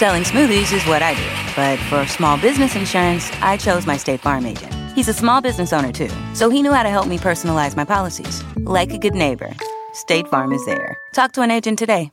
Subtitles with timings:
[0.00, 1.28] Selling smoothies is what I do.
[1.54, 4.72] But for small business insurance, I chose my State Farm agent.
[4.94, 7.84] He's a small business owner too, so he knew how to help me personalize my
[7.84, 8.42] policies.
[8.56, 9.54] Like a good neighbor,
[9.92, 10.96] State Farm is there.
[11.12, 12.12] Talk to an agent today.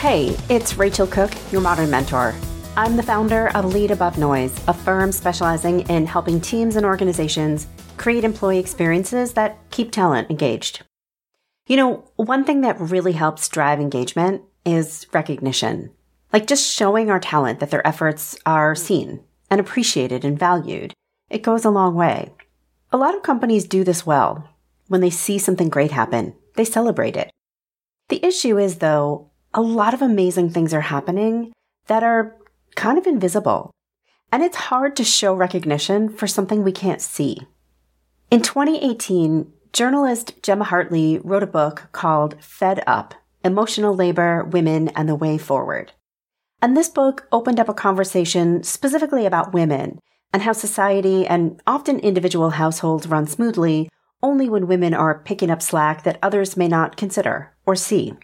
[0.00, 2.34] Hey, it's Rachel Cooke, your modern mentor.
[2.74, 7.66] I'm the founder of Lead Above Noise, a firm specializing in helping teams and organizations
[7.98, 10.84] create employee experiences that keep talent engaged.
[11.66, 15.90] You know, one thing that really helps drive engagement is recognition.
[16.32, 20.94] Like just showing our talent that their efforts are seen and appreciated and valued.
[21.28, 22.32] It goes a long way.
[22.90, 24.48] A lot of companies do this well.
[24.88, 27.30] When they see something great happen, they celebrate it.
[28.08, 31.52] The issue is, though, a lot of amazing things are happening
[31.86, 32.36] that are
[32.76, 33.70] kind of invisible.
[34.30, 37.48] And it's hard to show recognition for something we can't see.
[38.30, 45.08] In 2018, journalist Gemma Hartley wrote a book called Fed Up Emotional Labor, Women, and
[45.08, 45.92] the Way Forward.
[46.62, 49.98] And this book opened up a conversation specifically about women
[50.32, 53.88] and how society and often individual households run smoothly
[54.22, 58.14] only when women are picking up slack that others may not consider or see.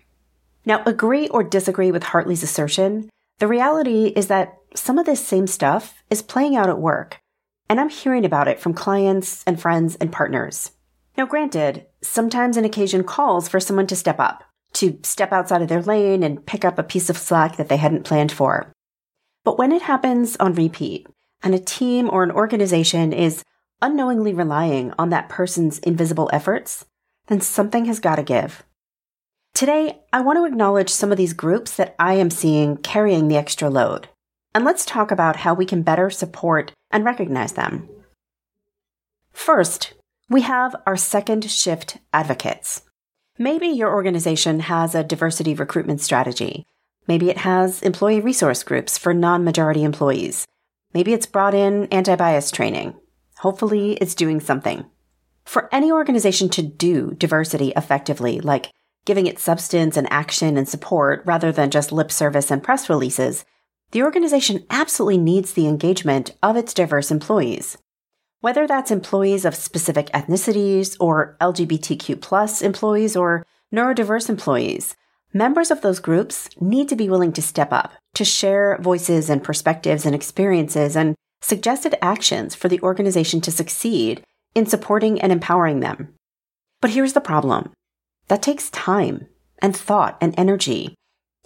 [0.67, 5.47] Now, agree or disagree with Hartley's assertion, the reality is that some of this same
[5.47, 7.21] stuff is playing out at work,
[7.69, 10.73] and I'm hearing about it from clients and friends and partners.
[11.17, 14.43] Now, granted, sometimes an occasion calls for someone to step up,
[14.75, 17.77] to step outside of their lane and pick up a piece of slack that they
[17.77, 18.73] hadn't planned for.
[19.45, 21.07] But when it happens on repeat,
[21.43, 23.45] and a team or an organization is
[23.81, 26.87] unknowingly relying on that person's invisible efforts,
[27.29, 28.65] then something has got to give.
[29.57, 33.39] Today, I want to acknowledge some of these groups that I am seeing carrying the
[33.39, 34.07] extra load.
[34.55, 37.89] And let's talk about how we can better support and recognize them.
[39.33, 39.95] First,
[40.29, 42.83] we have our second shift advocates.
[43.39, 46.67] Maybe your organization has a diversity recruitment strategy.
[47.09, 50.45] Maybe it has employee resource groups for non majority employees.
[50.93, 52.95] Maybe it's brought in anti bias training.
[53.39, 54.85] Hopefully, it's doing something.
[55.47, 58.71] For any organization to do diversity effectively, like
[59.07, 63.47] giving it substance and action and support rather than just lip service and press releases,
[63.93, 67.79] the organization absolutely needs the engagement of its diverse employees.
[68.41, 74.95] Whether that's employees of specific ethnicities or LGBTQ plus employees or neurodiverse employees,
[75.33, 79.43] members of those groups need to be willing to step up, to share voices and
[79.43, 84.23] perspectives and experiences and suggested actions for the organization to succeed
[84.55, 86.13] in supporting and empowering them.
[86.81, 87.73] But here's the problem.
[88.29, 89.29] That takes time
[89.61, 90.95] and thought and energy,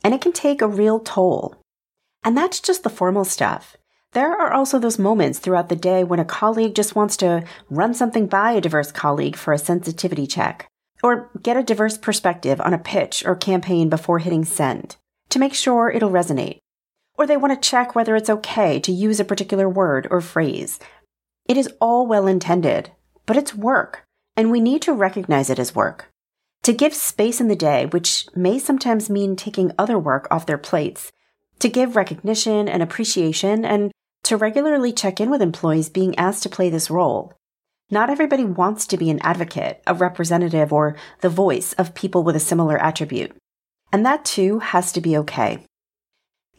[0.02, 1.56] and it can take a real toll.
[2.24, 3.76] And that's just the formal stuff.
[4.12, 7.94] There are also those moments throughout the day when a colleague just wants to run
[7.94, 10.66] something by a diverse colleague for a sensitivity check,
[11.02, 14.96] or get a diverse perspective on a pitch or campaign before hitting send
[15.28, 16.58] to make sure it'll resonate.
[17.16, 20.80] Or they want to check whether it's okay to use a particular word or phrase.
[21.46, 22.90] It is all well intended,
[23.26, 24.04] but it's work,
[24.36, 26.09] and we need to recognize it as work.
[26.70, 30.56] To give space in the day, which may sometimes mean taking other work off their
[30.56, 31.10] plates,
[31.58, 33.90] to give recognition and appreciation, and
[34.22, 37.34] to regularly check in with employees being asked to play this role.
[37.90, 42.36] Not everybody wants to be an advocate, a representative, or the voice of people with
[42.36, 43.36] a similar attribute.
[43.92, 45.64] And that too has to be okay.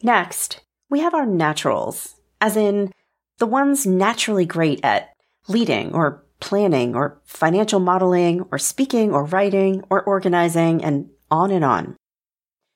[0.02, 0.60] Next,
[0.90, 2.92] we have our naturals, as in
[3.38, 5.08] the ones naturally great at
[5.48, 11.64] leading or planning or financial modeling or speaking or writing or organizing and on and
[11.64, 11.96] on.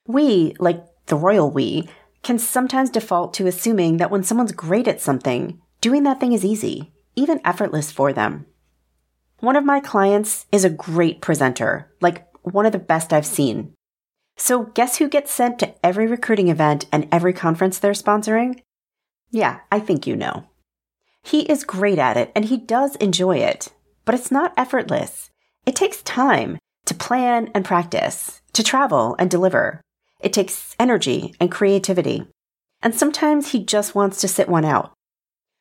[0.06, 1.88] We, like the royal we,
[2.22, 6.44] can sometimes default to assuming that when someone's great at something, doing that thing is
[6.44, 8.46] easy, even effortless for them.
[9.40, 13.74] One of my clients is a great presenter, like one of the best I've seen.
[14.36, 18.60] So guess who gets sent to every recruiting event and every conference they're sponsoring?
[19.32, 20.44] Yeah, I think you know.
[21.26, 23.72] He is great at it and he does enjoy it,
[24.04, 25.28] but it's not effortless.
[25.66, 29.80] It takes time to plan and practice, to travel and deliver.
[30.20, 32.28] It takes energy and creativity.
[32.80, 34.92] And sometimes he just wants to sit one out.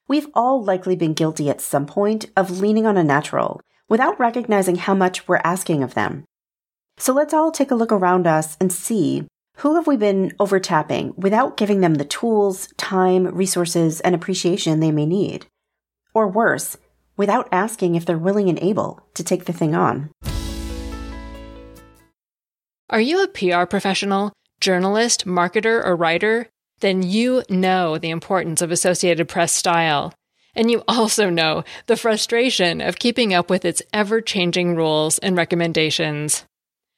[0.07, 3.59] We've all likely been guilty at some point of leaning on a natural
[3.89, 6.25] without recognizing how much we're asking of them.
[6.97, 9.25] So let's all take a look around us and see
[9.57, 14.91] who have we been overtapping without giving them the tools, time, resources, and appreciation they
[14.91, 15.47] may need?
[16.15, 16.77] Or worse,
[17.15, 20.09] without asking if they're willing and able to take the thing on.
[22.89, 26.47] Are you a PR professional, journalist, marketer, or writer?
[26.79, 30.13] Then you know the importance of Associated Press style.
[30.55, 35.35] And you also know the frustration of keeping up with its ever changing rules and
[35.35, 36.45] recommendations.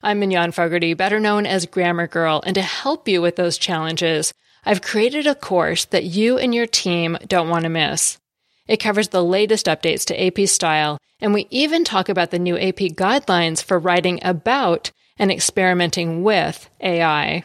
[0.03, 4.31] I'm Mignon Fogarty, better known as Grammar Girl, and to help you with those challenges,
[4.63, 8.19] I've created a course that you and your team don't want to miss.
[8.67, 12.57] It covers the latest updates to AP style, and we even talk about the new
[12.57, 17.43] AP guidelines for writing about and experimenting with AI.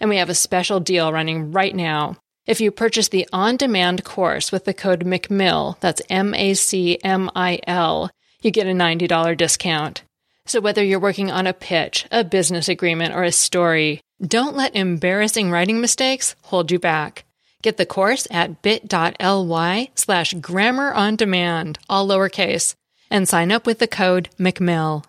[0.00, 2.16] And we have a special deal running right now.
[2.46, 6.98] If you purchase the on demand course with the code MACMIL, that's M A C
[7.04, 8.10] M I L,
[8.40, 10.02] you get a $90 discount.
[10.46, 14.74] So whether you're working on a pitch, a business agreement, or a story, don't let
[14.74, 17.24] embarrassing writing mistakes hold you back.
[17.62, 22.74] Get the course at bit.ly slash grammar on demand, all lowercase,
[23.10, 25.04] and sign up with the code MCMILL.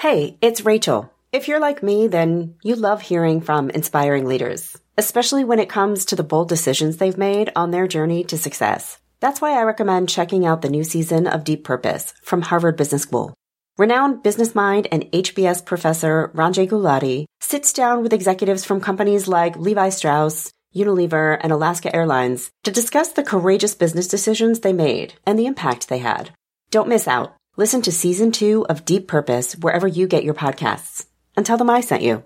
[0.00, 1.12] Hey, it's Rachel.
[1.32, 6.04] If you're like me, then you love hearing from inspiring leaders, especially when it comes
[6.06, 8.98] to the bold decisions they've made on their journey to success.
[9.20, 13.02] That's why I recommend checking out the new season of Deep Purpose from Harvard Business
[13.02, 13.32] School.
[13.78, 19.56] Renowned business mind and HBS professor Ranjay Gulati sits down with executives from companies like
[19.56, 25.38] Levi Strauss, Unilever, and Alaska Airlines to discuss the courageous business decisions they made and
[25.38, 26.30] the impact they had.
[26.70, 27.34] Don't miss out.
[27.56, 31.70] Listen to season two of Deep Purpose wherever you get your podcasts and tell them
[31.70, 32.24] I sent you.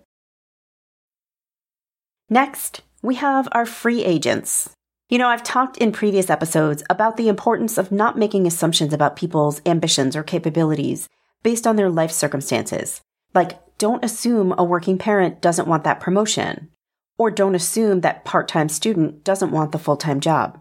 [2.30, 4.70] Next, we have our free agents.
[5.08, 9.14] You know, I've talked in previous episodes about the importance of not making assumptions about
[9.14, 11.08] people's ambitions or capabilities
[11.42, 13.00] based on their life circumstances.
[13.32, 16.70] Like, don't assume a working parent doesn't want that promotion,
[17.18, 20.60] or don't assume that part-time student doesn't want the full-time job.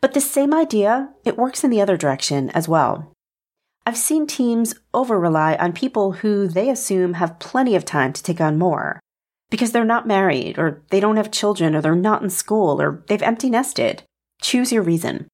[0.00, 3.12] But the same idea, it works in the other direction as well.
[3.84, 8.22] I've seen teams over rely on people who they assume have plenty of time to
[8.22, 9.00] take on more
[9.48, 13.04] because they're not married or they don't have children or they're not in school or
[13.06, 14.02] they've empty nested.
[14.42, 15.28] Choose your reason.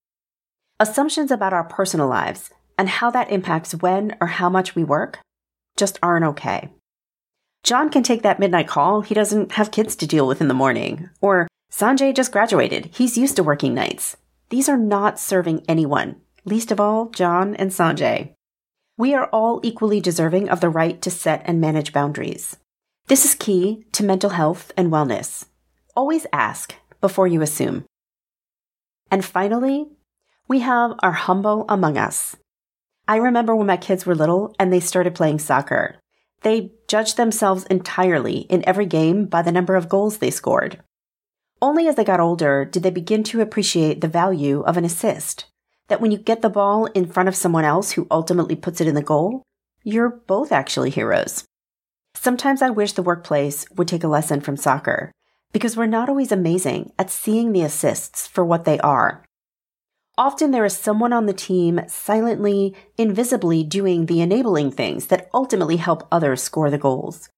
[0.78, 5.20] Assumptions about our personal lives and how that impacts when or how much we work
[5.76, 6.68] just aren't okay.
[7.62, 9.02] John can take that midnight call.
[9.02, 11.08] He doesn't have kids to deal with in the morning.
[11.20, 12.90] Or Sanjay just graduated.
[12.92, 14.16] He's used to working nights.
[14.50, 18.34] These are not serving anyone, least of all John and Sanjay.
[18.98, 22.56] We are all equally deserving of the right to set and manage boundaries.
[23.06, 25.46] This is key to mental health and wellness.
[25.96, 27.84] Always ask before you assume.
[29.10, 29.86] And finally,
[30.48, 32.36] we have our humble among us.
[33.06, 35.96] I remember when my kids were little and they started playing soccer.
[36.42, 40.78] They judged themselves entirely in every game by the number of goals they scored.
[41.62, 45.46] Only as they got older did they begin to appreciate the value of an assist
[45.88, 48.86] that when you get the ball in front of someone else who ultimately puts it
[48.86, 49.42] in the goal,
[49.82, 51.44] you're both actually heroes.
[52.14, 55.12] Sometimes I wish the workplace would take a lesson from soccer
[55.50, 59.24] because we're not always amazing at seeing the assists for what they are.
[60.18, 65.76] Often there is someone on the team silently, invisibly doing the enabling things that ultimately
[65.76, 67.30] help others score the goals.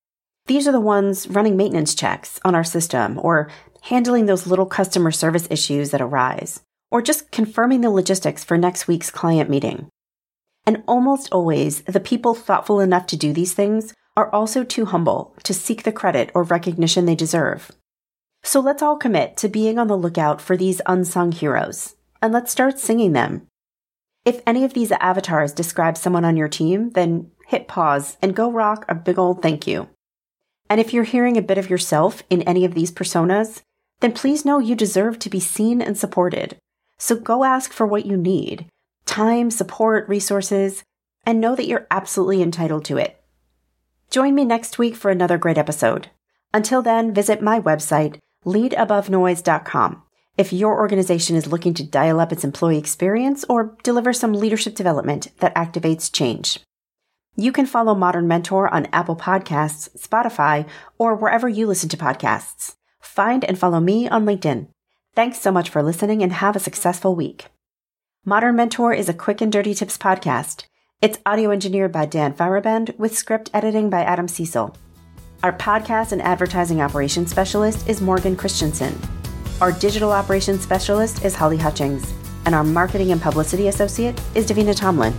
[0.46, 3.48] These are the ones running maintenance checks on our system or
[3.82, 8.88] handling those little customer service issues that arise or just confirming the logistics for next
[8.88, 9.88] week's client meeting.
[10.66, 15.36] And almost always, the people thoughtful enough to do these things are also too humble
[15.44, 17.70] to seek the credit or recognition they deserve.
[18.42, 22.50] So let's all commit to being on the lookout for these unsung heroes, and let's
[22.50, 23.46] start singing them.
[24.24, 28.50] If any of these avatars describe someone on your team, then hit pause and go
[28.50, 29.90] rock a big old thank you.
[30.70, 33.60] And if you're hearing a bit of yourself in any of these personas,
[34.00, 36.56] then please know you deserve to be seen and supported
[36.98, 38.66] so go ask for what you need
[39.04, 40.82] time, support, resources,
[41.26, 43.22] and know that you're absolutely entitled to it.
[44.08, 46.08] Join me next week for another great episode.
[46.54, 50.02] Until then, visit my website, leadabovenoise.com,
[50.36, 54.74] if your organization is looking to dial up its employee experience or deliver some leadership
[54.74, 56.60] development that activates change.
[57.36, 62.76] You can follow Modern Mentor on Apple Podcasts, Spotify, or wherever you listen to podcasts.
[63.00, 64.68] Find and follow me on LinkedIn.
[65.14, 67.46] Thanks so much for listening and have a successful week.
[68.24, 70.64] Modern Mentor is a quick and dirty tips podcast,
[71.02, 74.76] It's audio engineered by Dan Feierabend with script editing by Adam Cecil.
[75.42, 78.98] Our podcast and advertising operations specialist is Morgan Christensen.
[79.60, 82.12] Our digital operations specialist is Holly Hutchings.
[82.44, 85.14] And our marketing and publicity associate is Davina Tomlin.